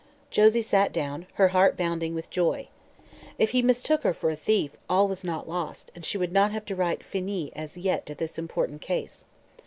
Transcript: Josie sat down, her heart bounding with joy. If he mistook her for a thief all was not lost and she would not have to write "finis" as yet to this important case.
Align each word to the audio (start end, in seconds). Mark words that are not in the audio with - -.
Josie 0.31 0.63
sat 0.63 0.91
down, 0.91 1.27
her 1.35 1.49
heart 1.49 1.77
bounding 1.77 2.15
with 2.15 2.31
joy. 2.31 2.69
If 3.37 3.51
he 3.51 3.61
mistook 3.61 4.01
her 4.01 4.15
for 4.15 4.31
a 4.31 4.35
thief 4.35 4.71
all 4.89 5.07
was 5.07 5.23
not 5.23 5.47
lost 5.47 5.91
and 5.93 6.03
she 6.03 6.17
would 6.17 6.31
not 6.33 6.51
have 6.51 6.65
to 6.65 6.75
write 6.75 7.03
"finis" 7.03 7.51
as 7.55 7.77
yet 7.77 8.07
to 8.07 8.15
this 8.15 8.39
important 8.39 8.81
case. 8.81 9.25